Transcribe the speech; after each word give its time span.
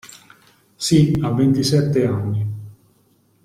Sì, 0.77 1.15
a 1.21 1.31
ventisette 1.31 2.07
anni. 2.07 2.45